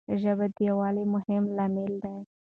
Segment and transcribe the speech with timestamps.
[0.21, 2.17] ژبه د یووالي مهم لامل دی.